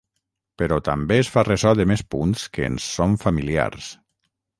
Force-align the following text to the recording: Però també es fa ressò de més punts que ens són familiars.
Però 0.61 0.77
també 0.85 1.17
es 1.23 1.29
fa 1.33 1.43
ressò 1.47 1.73
de 1.79 1.85
més 1.91 2.03
punts 2.15 2.47
que 2.57 2.65
ens 2.71 2.87
són 2.95 3.15
familiars. 3.25 3.91